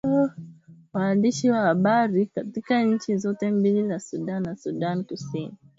[0.93, 5.51] Waandishi wa habari katika nchi zote mbili za Sudan na Sudan Kusini